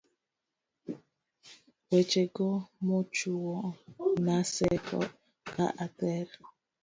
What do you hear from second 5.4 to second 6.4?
ka ather